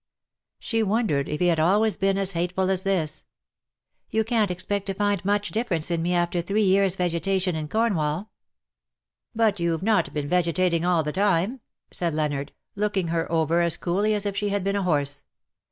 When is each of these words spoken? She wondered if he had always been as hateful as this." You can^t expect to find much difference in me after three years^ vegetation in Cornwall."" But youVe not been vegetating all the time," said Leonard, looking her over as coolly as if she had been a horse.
She 0.57 0.81
wondered 0.81 1.29
if 1.29 1.39
he 1.39 1.45
had 1.45 1.59
always 1.59 1.95
been 1.95 2.17
as 2.17 2.31
hateful 2.31 2.71
as 2.71 2.81
this." 2.81 3.25
You 4.09 4.23
can^t 4.23 4.49
expect 4.49 4.87
to 4.87 4.95
find 4.95 5.23
much 5.23 5.51
difference 5.51 5.91
in 5.91 6.01
me 6.01 6.15
after 6.15 6.41
three 6.41 6.67
years^ 6.67 6.97
vegetation 6.97 7.55
in 7.55 7.67
Cornwall."" 7.67 8.31
But 9.35 9.59
youVe 9.59 9.83
not 9.83 10.11
been 10.11 10.27
vegetating 10.27 10.83
all 10.85 11.03
the 11.03 11.11
time," 11.11 11.59
said 11.91 12.15
Leonard, 12.15 12.51
looking 12.75 13.09
her 13.09 13.31
over 13.31 13.61
as 13.61 13.77
coolly 13.77 14.15
as 14.15 14.25
if 14.25 14.35
she 14.35 14.49
had 14.49 14.63
been 14.63 14.75
a 14.75 14.81
horse. 14.81 15.23